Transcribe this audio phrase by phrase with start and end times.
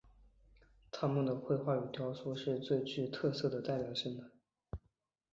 [0.89, 4.31] 他们的绘画与雕塑是最具特色与代表性的。